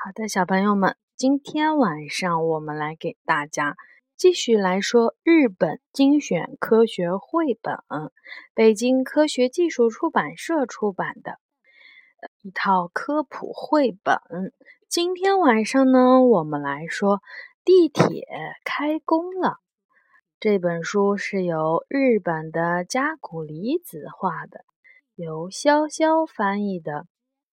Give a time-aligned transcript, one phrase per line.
[0.00, 3.76] 好的，小朋友们，今天晚上我们来给大家
[4.16, 7.74] 继续来说日本精选科学绘本，
[8.54, 11.40] 北京科学技术出版社出版的
[12.42, 14.20] 一套科普绘本。
[14.88, 17.20] 今天晚上呢，我们来说
[17.64, 18.24] 地铁
[18.64, 19.58] 开工了。
[20.38, 24.64] 这本书是由日本的加古里子画的，
[25.16, 27.08] 由潇潇翻译的。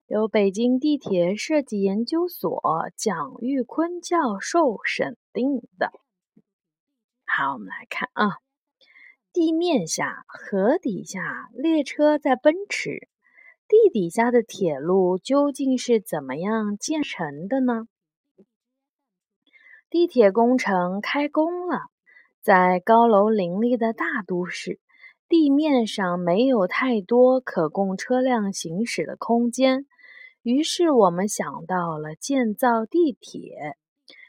[0.08, 2.62] 由北京地铁设计研究所
[2.96, 5.92] 蒋玉坤教授审定的。
[7.26, 8.38] 好，我们来看啊，
[9.34, 13.10] 地面下、河底下，列车在奔驰。
[13.68, 17.88] 地底下的铁路究竟是怎么样建成的呢？
[19.90, 21.80] 地铁工程开工了，
[22.44, 24.80] 在高楼林立的大都市。
[25.28, 29.88] 地面上没有太多可供车辆行驶的空间，
[30.46, 33.76] 于是我们想到了建造地铁。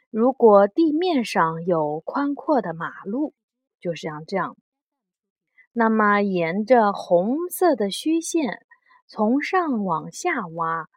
[0.09, 3.35] 如果地面上有宽阔的马路，
[3.83, 4.57] 就像这样，
[5.75, 8.65] 那么沿着红色的虚线
[9.07, 10.89] 从上往下挖，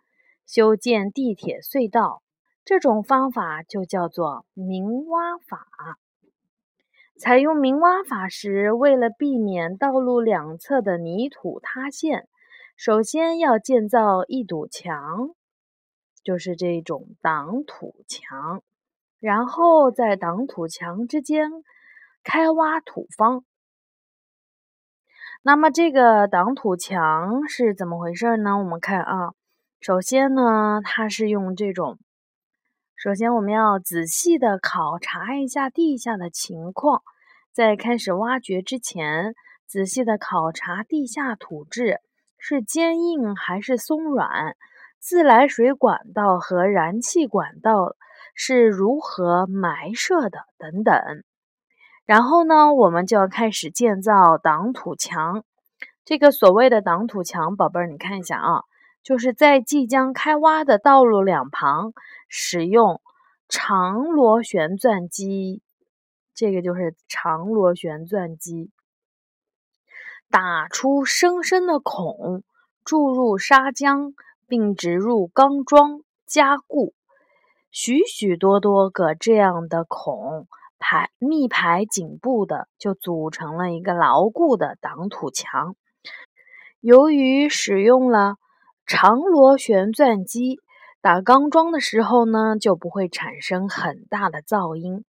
[0.46, 2.24] 修建地铁隧道，
[2.64, 5.68] 这种方法就叫做明挖法。
[7.18, 12.30] 采用明挖法时，为了避免道路两侧的泥土塌陷，
[12.80, 15.36] 首先要建造一堵墙，
[16.24, 18.64] 就是这种挡土墙，
[19.20, 21.52] 然后在挡土墙之间
[22.24, 23.44] 开挖土方。
[25.42, 28.58] 那么这个挡土墙是怎么回事呢？
[28.58, 29.34] 我们看啊，
[29.82, 32.00] 首先呢，它是用这种。
[32.96, 37.04] 首先，我们要仔细的考察一下地下的情况，
[37.52, 39.36] 在开始挖掘之前，
[39.68, 42.00] 仔细的考察地下土质
[42.40, 44.56] 是坚硬还是松软，
[45.00, 47.96] 自来水管道和燃气管道
[48.34, 50.96] 是如何埋设的等等。
[52.06, 55.44] 然后呢，我们就要开始建造挡土墙。
[56.04, 58.64] 这个所谓的挡土墙，宝贝儿，你看一下啊。
[59.02, 61.94] 就是在即将开挖的道路两旁，
[62.28, 63.02] 使用
[63.48, 65.62] 长螺旋钻机，
[66.36, 68.72] 这个就是长螺旋钻机，
[70.30, 72.44] 打出深深的孔，
[72.84, 74.14] 注入砂浆，
[74.48, 76.94] 并植入钢桩加固。
[77.72, 80.48] 许许多多个这样的孔
[80.80, 85.76] 排密排颈部的，就组成了一个牢固的挡土墙。
[86.80, 88.36] 由于使用了。
[88.92, 90.60] 长螺旋钻机
[91.00, 95.06] 打钢桩的时候呢，就不会产生很大的噪音。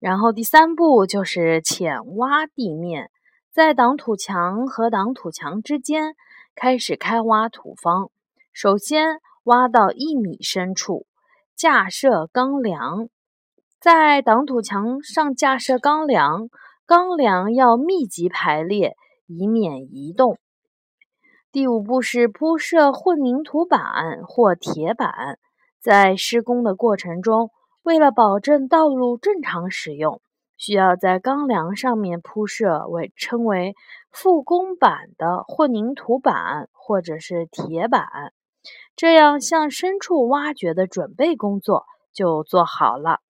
[0.00, 3.10] 然后第三步就是浅挖地面，
[3.56, 6.14] 在挡土墙和挡土墙之间
[6.54, 8.10] 开始开挖土方。
[8.52, 11.06] 首先挖到一米深处，
[11.56, 13.08] 架设钢梁，
[13.80, 16.50] 在挡土墙上架设钢梁，
[16.84, 18.94] 钢梁要密集排列，
[19.26, 20.36] 以免移动。
[21.50, 25.38] 第五步是铺设混凝土板或铁板。
[25.80, 27.50] 在施工的过程中，
[27.82, 30.20] 为了保证道路正常使用，
[30.56, 33.74] 需要在钢梁上面铺设为称为
[34.10, 38.32] 复工板的混凝土板或者是铁板，
[38.96, 43.20] 这样向深处挖掘的准备工作就做好了。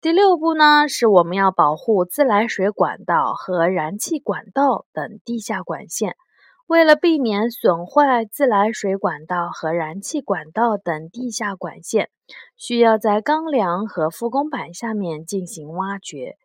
[0.00, 6.16] 第六步呢，是我们要保护自来水管道和燃气管道等地下管线。
[6.70, 12.10] 为了避免损坏自来水管道和燃气管道等地下管线，
[12.56, 16.36] 需要在钢梁和复工板下面进行挖掘。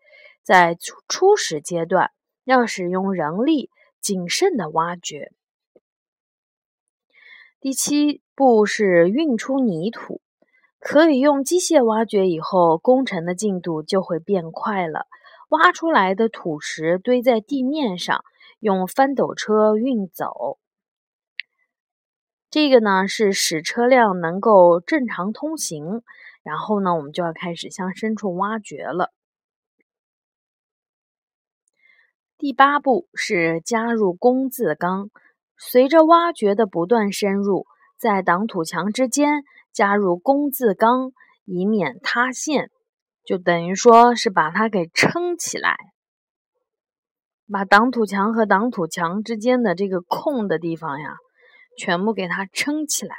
[0.41, 2.09] 在初初始阶段，
[2.43, 3.69] 要使用人力
[4.01, 5.31] 谨慎的挖掘。
[7.61, 10.21] 第七步是运出泥土。
[10.79, 15.05] 可以用机械挖掘以后，工程的进度就会变快了。
[15.49, 18.23] 挖出来的土石堆在地面上，
[18.59, 20.59] 用翻斗车运走。
[22.49, 26.03] 这个呢是使车辆能够正常通行。
[26.43, 29.11] 然后呢，我们就要开始向深处挖掘了。
[32.37, 35.09] 第八步是加入工字钢，
[35.57, 37.65] 随着挖掘的不断深入，
[37.97, 39.43] 在挡土墙之间。
[39.73, 41.11] 加入工字钢，
[41.43, 42.71] 以免塌陷，
[43.25, 45.75] 就等于说是把它给撑起来，
[47.51, 51.15] 把挡土墙和挡土墙之间的这个空的地方呀，
[51.77, 53.15] 全部给它撑起来。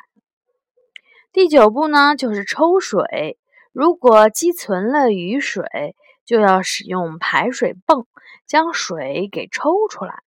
[1.32, 3.38] 第九步呢，就是抽水。
[3.72, 5.94] 如果积存了雨水，
[6.24, 8.06] 就要使用排水泵
[8.46, 10.22] 将水给抽出来。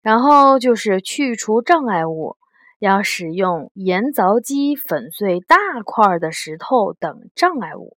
[0.00, 2.36] 然后就是去除障碍物，
[2.78, 7.96] 要使用盐凿机粉碎大块的石头等障碍物。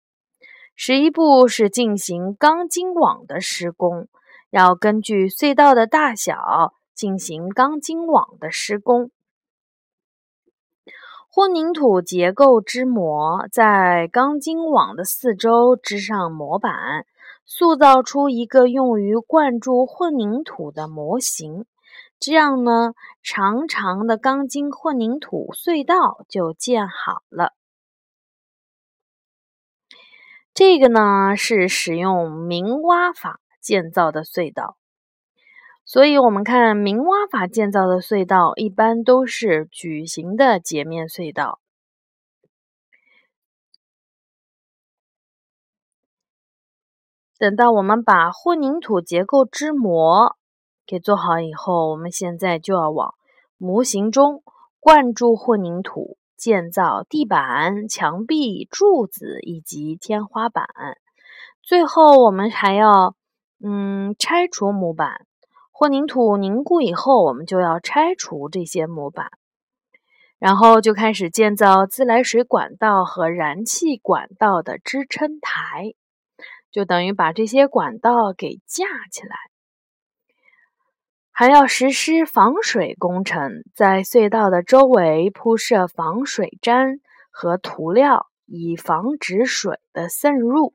[0.80, 4.08] 十一步是进行钢筋网的施工，
[4.52, 9.10] 要根据隧道的大小进行钢筋网的施工。
[11.32, 17.08] 混凝土结构支模在钢筋网的四周支上模板，
[17.44, 21.66] 塑造出一个用于灌注混凝土的模型。
[22.20, 22.94] 这样呢，
[23.24, 27.54] 长长的钢筋混凝土隧道就建好了。
[30.58, 34.76] 这个呢是使用明挖法建造的隧道，
[35.86, 41.60] 所以我们看明挖法建造的隧道一般都是矩形的截面隧道。
[47.38, 50.36] 等到我们把混凝土结构支模。
[50.88, 53.14] 给做好以后，我们现在就要往
[53.58, 54.42] 模型中
[54.80, 60.68] 灌注混凝土，建造地板、墙壁、柱子以及天花板。
[61.62, 63.16] 最后，我们还要
[63.64, 65.26] 嗯拆除模板。
[65.72, 69.30] 混凝土凝固以后，我们就要拆除这些模板，
[70.40, 75.94] 然后就开始建造自来水管道和燃气管道的支撑台，
[76.72, 79.36] 就等于把这些管道给架起来。
[81.40, 87.00] 还要实施防水工程，在隧道的周围铺设防水毡
[87.30, 90.74] 和涂料，以防止水的渗入。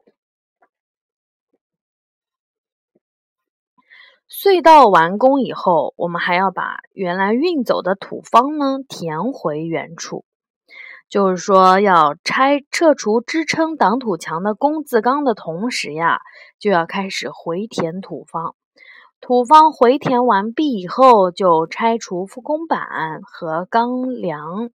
[4.30, 10.24] 隧道完工以后，我们还要把原来运走的土方呢填回原处，
[11.08, 16.20] 就是说要拆撤除支撑挡土墙的工字钢的同时呀，
[16.60, 18.54] 就要开始回填土方。
[19.22, 24.70] 土方回填完毕以后，就拆除复工板和钢梁，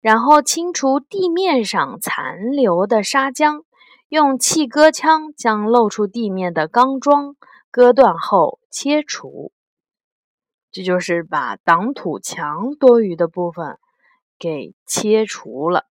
[0.00, 3.62] 然后清除地面上残留的砂浆，
[4.08, 7.36] 用气割枪将露出地面的钢桩
[7.70, 9.52] 割断后切除。
[10.72, 13.78] 这就是把挡土墙多余的部分
[14.36, 15.86] 给切除了。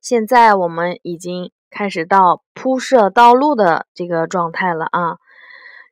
[0.00, 1.52] 现在我们已经。
[1.70, 5.16] 开始到铺设道路的这个状态了啊，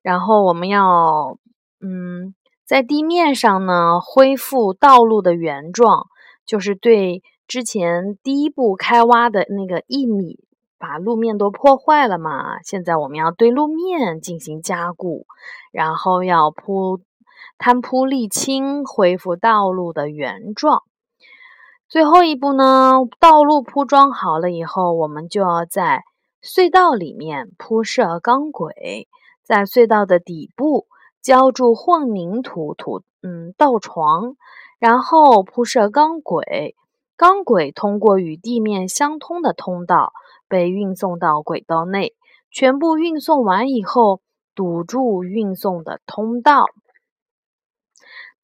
[0.02, 1.38] 然后我们要
[1.80, 2.34] 嗯，
[2.66, 6.06] 在地面上呢恢复道路的原状，
[6.44, 10.40] 就是对之前第一步开挖的那个一米
[10.78, 15.26] 把路面都破坏了嘛，现在我们要对路面进行加固，
[15.72, 17.00] 然后要铺
[17.56, 20.82] 摊铺沥青，恢复道路的原状。
[21.88, 26.02] 最后一步呢，道路铺装好了以后，我们就要在
[26.42, 29.08] 隧道里面铺设钢轨，
[29.42, 30.86] 在隧道的底部
[31.22, 34.36] 浇筑混凝土土嗯道床，
[34.78, 36.76] 然后铺设钢轨，
[37.16, 40.12] 钢轨通过与地面相通的通道
[40.46, 42.12] 被运送到轨道内，
[42.50, 44.20] 全部运送完以后，
[44.54, 46.66] 堵住运送的通道。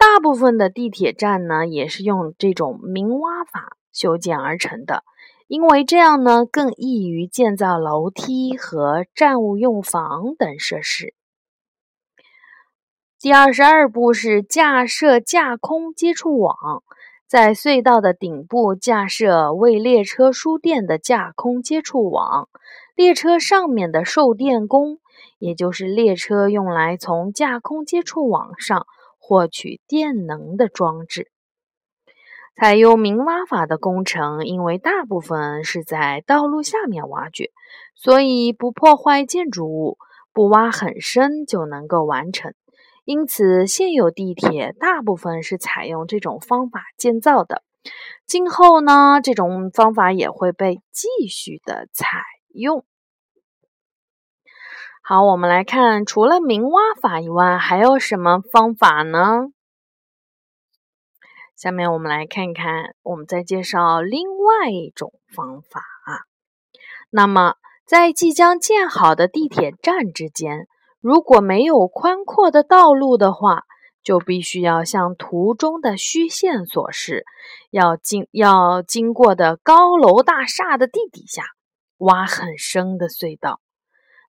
[0.06, 5.02] 大部分的地铁站呢，也是用这种明挖法修建而成的，
[5.48, 11.14] 因为这样呢，更易于建造楼梯和站务用房等设施。
[13.18, 16.82] 第二十二步是架设架空接触网，
[17.26, 22.50] 在隧道的顶部架设为列车输电的架空接触网，
[22.94, 24.98] 列车上面的受电弓，
[25.38, 28.86] 也就是列车用来从架空接触网上。
[29.26, 31.30] 获取电能的装置，
[32.54, 37.50] 采用明挖法的工程，因为大部分是在道路下面挖掘，
[37.94, 39.96] 所以不破坏建筑物，
[40.34, 42.52] 不挖很深就能够完成。
[43.06, 47.62] 因此，现有地铁大部分是采用这种方法建造的。
[48.26, 52.20] 今后呢，这种方法也会被继续的采
[52.52, 52.84] 用。
[55.06, 59.50] 好，我们来看，除了明挖法以外，还有什么方法呢？
[61.54, 66.24] 下面我们来看看，我们再介绍另外一种方法啊。
[67.10, 70.68] 那么，在即将建好的地铁站之间，
[71.02, 73.64] 如果没有宽阔的道路的话，
[74.02, 77.26] 就必须要像图中的虚线所示，
[77.70, 81.42] 要经要经过的高楼大厦的地底下
[81.98, 83.60] 挖很深的隧道。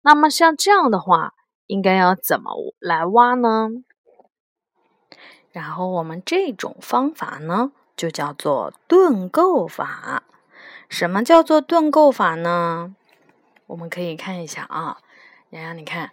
[0.06, 1.34] 那么像这样的话，
[1.66, 3.70] 应该要怎么来挖呢？
[5.52, 10.22] 然后我们这种方法呢，就叫做盾构法。
[10.88, 12.96] 什么叫做盾构法呢？
[13.66, 15.00] 我们可以看一下啊，
[15.50, 16.12] 洋洋，你看，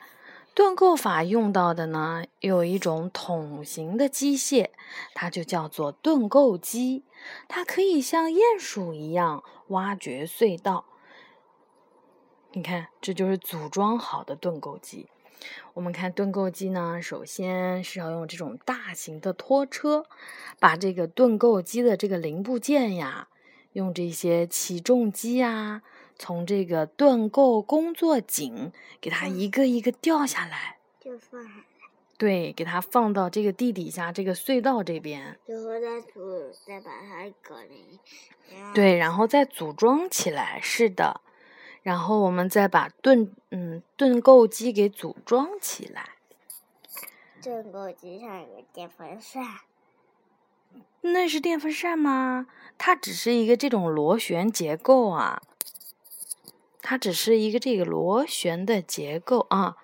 [0.54, 4.70] 盾构法用到的呢，有一种筒形的机械，
[5.12, 7.04] 它就叫做盾构机，
[7.46, 10.86] 它可以像鼹鼠一样挖掘隧道。
[12.54, 15.08] 你看，这就是组装好的盾构机。
[15.72, 20.04] 我们看盾构机呢，首先是要用这种大型的拖车，
[20.60, 23.28] 把这个盾构机的这个零部件呀，
[23.72, 25.80] 用这些起重机呀，
[26.18, 31.64] 从这个盾构工作井给它一个一个掉下来，就放下来，
[32.18, 37.98] 对，给它放到这个地底下这个隧道这边，然后再组，再把它搞零，
[38.74, 41.22] 对，然后再组装起来，是的。
[41.82, 46.10] 然后我们再把盾嗯盾构机给组装起来。
[47.42, 49.44] 盾构机上有个电风扇。
[51.00, 52.46] 那是电风扇吗？
[52.78, 55.42] 它只是一个这种螺旋结构啊。
[56.80, 59.76] 它只是一个这个螺旋的结构啊。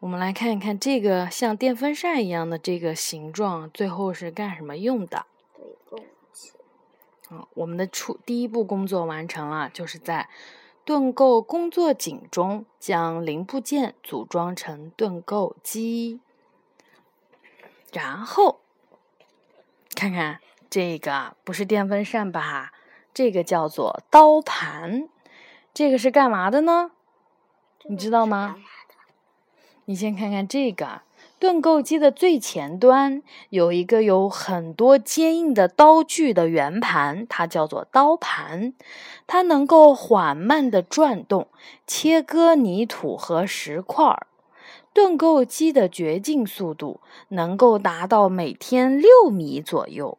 [0.00, 5.26] 我们来看一看这个像电风扇一样的这个形状，最后是干什么用的？
[5.88, 6.02] 对，
[7.54, 10.28] 我们的初第一步工作完成了，就是在。
[10.88, 16.22] 盾构工作井中将零部件组装成盾构机，
[17.92, 18.60] 然后
[19.94, 20.40] 看看
[20.70, 22.72] 这个不是电风扇吧？
[23.12, 25.10] 这个叫做刀盘，
[25.74, 26.92] 这个是干嘛的呢？
[27.84, 28.56] 你知道吗？
[29.84, 31.02] 你先看看这个。
[31.38, 38.74] 盾构机的最前端有一个有很多坚硬的刀具的圆盘，它叫做刀盘。
[39.26, 41.48] 它能够缓慢地转动，
[41.86, 44.26] 切割泥土和石块。
[44.92, 50.18] 盾构机的掘进速度能够达到每天六米左右。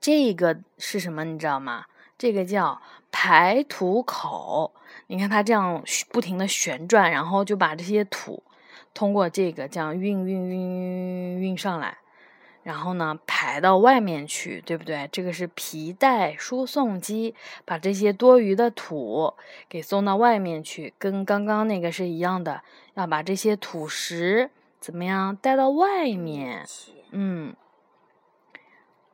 [0.00, 1.24] 这个是什么？
[1.24, 1.84] 你知道吗？
[2.16, 4.72] 这个叫排土口。
[5.06, 8.42] 你看它这样不停的旋转，然后就把这些土。
[8.94, 11.98] 通过这个这样运运运运运上来，
[12.62, 15.08] 然后呢排到外面去，对不对？
[15.12, 19.34] 这个是皮带输送机，把这些多余的土
[19.68, 22.62] 给送到外面去，跟刚刚那个是一样的，
[22.94, 26.66] 要把这些土石怎么样带到外面？
[27.10, 27.54] 嗯，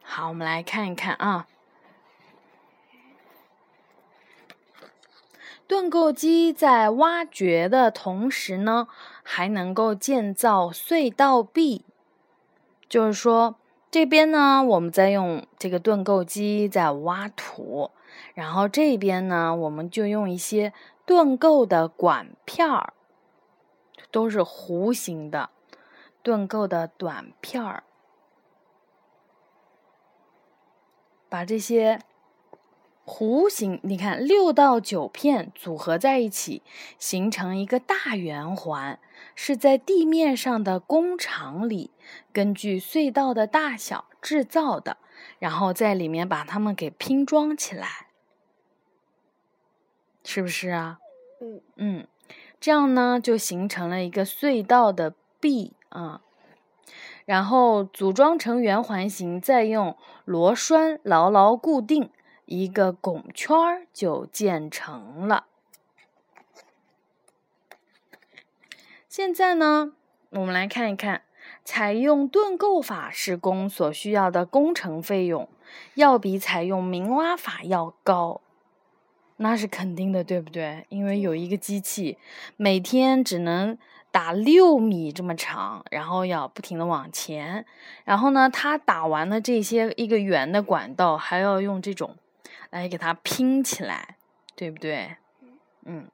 [0.03, 1.47] 好，我们来看一看啊。
[5.67, 8.87] 盾构机在挖掘的同时呢，
[9.25, 11.85] 还能够建造隧道壁。
[12.89, 13.57] 就是说，
[13.91, 17.91] 这边呢，我们在用这个盾构机在挖土，
[18.35, 20.73] 然后这边呢，我们就用一些
[21.05, 22.93] 盾构的管片儿，
[24.13, 25.51] 都是弧形的
[26.23, 27.83] 盾构的短片儿，
[31.29, 31.99] 把这些。
[33.07, 36.63] 弧形，你看六到九片组合在一起，
[36.99, 38.99] 形成一个大圆环，
[39.35, 41.91] 是在地面上的工厂里
[42.33, 44.97] 根据隧道的大小制造的，
[45.39, 48.09] 然后在里面把它们给拼装起来，
[50.25, 50.99] 是不是啊？
[51.43, 52.07] 嗯嗯，
[52.59, 56.23] 这样呢就形成了一个隧道的壁啊，
[57.27, 59.95] 然后组装成圆环形，再用
[60.25, 62.09] 螺栓牢牢固定。
[62.47, 65.47] 一个拱圈儿就建成了。
[69.09, 69.93] 现在呢，
[70.31, 71.23] 我们来看一看，
[71.65, 75.49] 采用盾构法施工所需要的工程费用，
[75.95, 78.41] 要比采用明挖法要高。
[79.37, 80.87] 那是肯定的，对不对？
[80.89, 82.19] 因为有一个机器
[82.57, 83.79] 每天只能
[84.11, 87.65] 打六米这么长，然后要不停的往前，
[88.05, 92.17] 然后呢，它打完了这些一个圆的管道，还要用这种。
[92.75, 94.17] 来给它拼起来，
[94.57, 95.17] 对不对？
[95.85, 96.09] 嗯。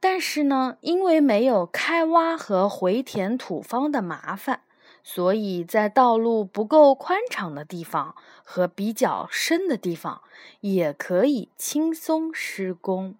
[0.00, 4.62] 但是呢，因为没有开挖和回填土方的麻烦，
[5.04, 10.20] 所以在道路不够宽敞的地方和比较深的地方，
[10.60, 13.14] 也可以轻松施工。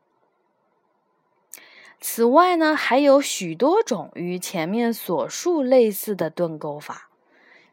[2.01, 7.09] 此外呢，还有许多种与前面所述类似的盾构法。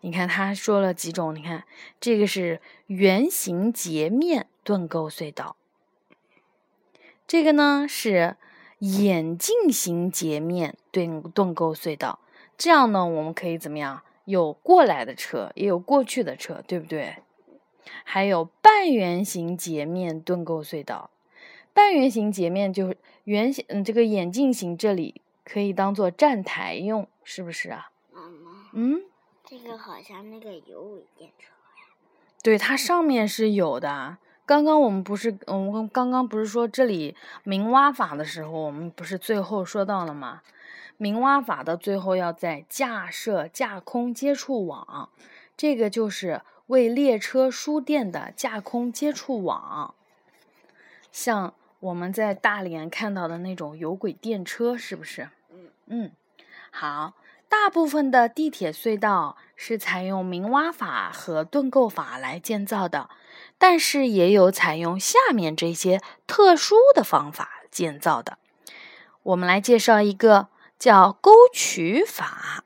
[0.02, 1.36] 你看，他说了几种。
[1.36, 1.64] 你看，
[2.00, 5.56] 这个是圆形截面盾构隧道，
[7.28, 8.36] 这个呢是
[8.80, 12.20] 眼镜形截面盾盾构隧道。
[12.58, 14.02] 这样呢，我们可以怎么样？
[14.26, 17.18] 有过来的车，也有过去的车，对不对？
[18.04, 21.10] 还有半圆形截面盾构隧道，
[21.74, 27.92] 半圆形截面就是圆形，嗯，这个眼镜形这里可以当做站台用，是不是啊？
[28.74, 29.04] 嗯。
[29.52, 31.94] 这个好像那个有轨电车呀。
[32.42, 34.18] 对，它上面是有的。
[34.46, 40.42] 刚刚我们不是，我们，刚刚不是说这里明挖法的时候，我们不是最后说到了吗？
[40.96, 45.10] 明挖法的最后要在架设架空接触网，
[45.58, 49.94] 这个就是为列车输电的架空接触网，
[51.12, 55.28] 像我们在大连看到的那种有轨电车，是不是？
[55.50, 56.12] 嗯嗯，
[56.72, 57.16] 好。
[57.52, 63.10] 大部分的地铁隧道是采用明挖法和盾构法来建造的，
[63.58, 68.38] 但是也有采用下面这些特殊的方法建造的。
[69.24, 70.48] 我们来介绍一个
[70.80, 72.64] 叫沟渠法。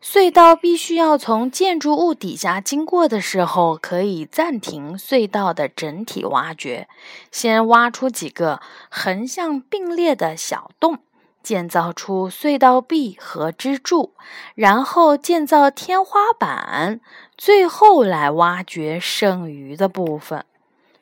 [0.00, 6.88] 隧道必须要从建筑物底下经过的时候，可以暂停隧道的整体挖掘，
[7.32, 11.00] 先挖出几个横向并列的小洞。
[11.42, 14.14] 建造出隧道壁和支柱，
[14.54, 17.00] 然后建造天花板，
[17.36, 20.44] 最后来挖掘剩余的部分，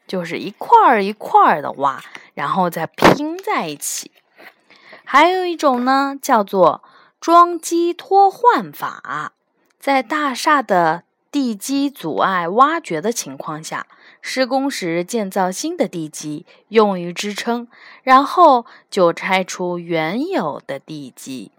[0.07, 2.03] 就是一块儿一块儿的挖，
[2.35, 4.11] 然后再拼在一起。
[5.05, 6.83] 还有一种呢，叫做
[7.21, 9.33] 桩基托换法，
[9.79, 13.87] 在大厦的地基阻碍挖掘的情况下。
[14.23, 17.69] 施工时建造新的地基用于支撑，
[18.03, 21.51] 然后就拆除原有的地基。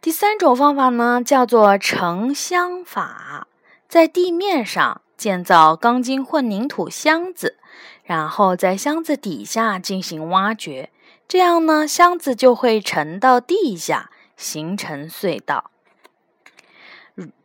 [0.00, 3.46] 第三种方法呢，叫做承箱法，
[3.86, 7.58] 在地面上建造钢筋混凝土箱子，
[8.02, 10.90] 然后在箱子底下进行挖掘，
[11.28, 15.70] 这样呢，箱子就会沉到地下，形成隧道。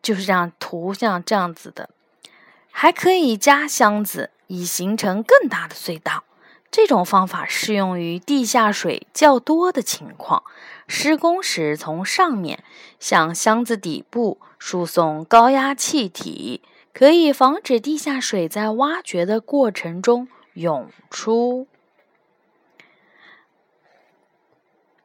[0.02, 1.90] 就是这样，图像这样子的。
[2.78, 6.26] 还可以加箱子，以形成更大的隧道。
[6.70, 10.44] 这种方法适用于地下水较多的情况。
[10.86, 12.66] 施工时，从上面
[13.00, 16.62] 向箱子底部输送高压气体，
[16.94, 21.68] 可以防止地下水在挖掘的过程中涌出。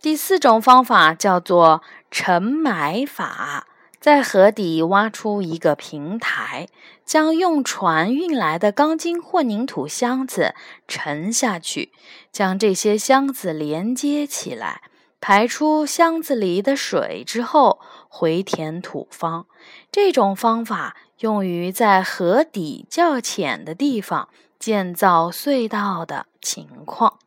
[0.01, 3.69] 第四种方法叫做沉埋法。
[4.01, 6.69] 在河底挖出一个平台，
[7.05, 10.55] 将用船运来的钢筋混凝土箱子
[10.89, 11.93] 沉下去，
[12.33, 14.81] 将这些箱子连接起来，
[15.21, 19.45] 排出箱子里的水之后，回填土方。
[19.93, 27.19] 这种方法用于在河底较浅的地方建造隧道的情况。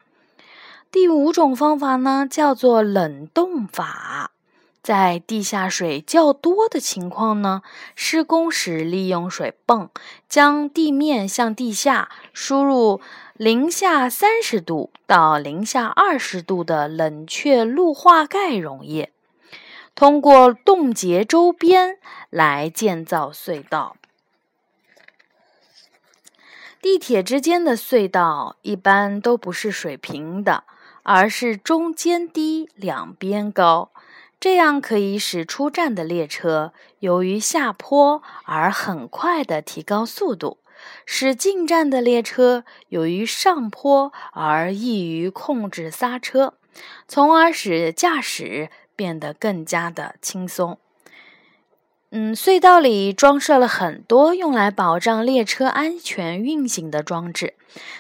[0.92, 4.32] 第五种方法呢，叫做冷冻法。
[4.84, 7.62] 在地下水较多的情况呢，
[7.96, 9.90] 施工时利用水泵
[10.28, 13.00] 将地面向地下输入
[13.36, 19.14] 零下三十度到零下二十度的冷却氯化钙溶液，
[19.96, 21.98] 通过冻结周边
[22.30, 23.96] 来建造隧道。
[26.82, 30.66] 地铁之间的隧道一般都不是水平的，
[31.04, 33.93] 而是中间低，两边高。
[34.44, 40.58] 这样可以使出站的列车由于下坡而很快的提高速度，
[41.06, 46.56] 使进站的列车由于上坡而易于控制刹车，
[47.08, 50.78] 从而使驾驶变得更加的轻松。
[52.16, 57.56] 嗯，隧道里装设了很多用来保障列车安全运行的装置。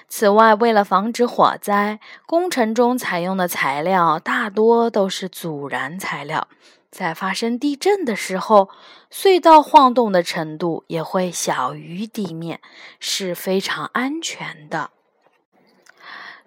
[0.08, 6.48] 此外，为了防止火灾，工程中采用的材料大多都是阻燃材料。
[6.92, 8.70] 在发生地震的时候，
[9.12, 12.62] 隧道晃动的程度也会小于地面，
[13.00, 14.92] 是非常安全的。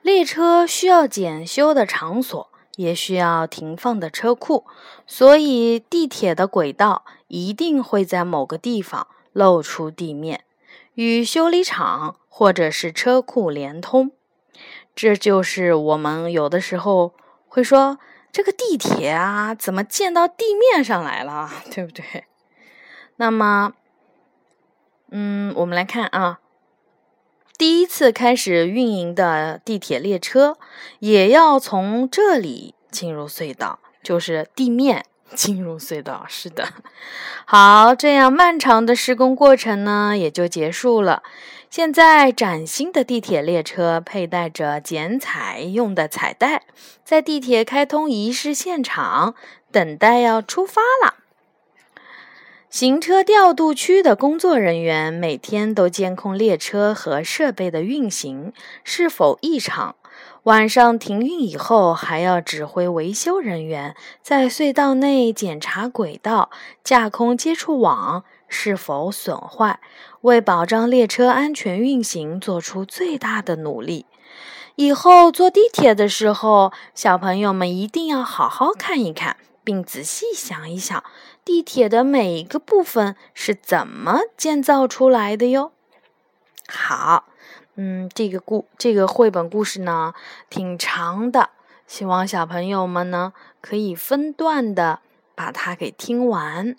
[0.02, 2.48] 列车需要检修的场所。
[2.76, 4.66] 也需要停放的车库，
[5.06, 10.44] 所以地铁的轨道一定会在某个地方露出地面，
[10.94, 14.12] 与修理厂或者是车库连通。
[14.94, 17.14] 这就是我们有的时候
[17.46, 17.98] 会说
[18.32, 22.24] 这个地铁啊，怎么建到地面上来了， 对不对？
[23.16, 23.72] 那么，
[25.10, 26.40] 嗯，我们来看啊。
[27.58, 30.58] 第一次开始运营的地铁列车，
[30.98, 36.24] 也要从这里进入隧道，就是地面 进入隧道。
[36.28, 36.68] 是的，
[37.44, 41.22] 好，这样漫长的施工过程呢，也就结束了。
[41.68, 46.62] 现在崭新的地铁列车佩戴着剪彩用的彩带，
[47.04, 49.34] 在地铁开通仪式现场
[49.70, 51.16] 等待要出发了。
[52.70, 58.52] 行车调度区的工作人员每天都监控列车和设备的运行
[58.84, 59.96] 是否异常。
[60.46, 66.50] 晚上停运以后，还要指挥维修人员在隧道内检查轨道、
[66.84, 69.80] 架空接触网是否损坏，
[70.20, 74.06] 为保障列车安全运行做出最大的努力。
[74.76, 81.02] 以后坐地铁的时候，小朋友们一定要好好看一看，并仔细想一想，
[81.44, 85.72] 地铁的每一个部分是怎么建造出来的哟。
[86.68, 87.24] 好。
[87.76, 90.14] 嗯，这个故这个绘本故事呢
[90.48, 91.50] 挺长的，
[91.86, 95.00] 希望小朋友们呢可以分段的
[95.34, 96.74] 把它给听完。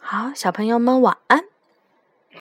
[0.00, 1.49] 好，小朋友们晚安。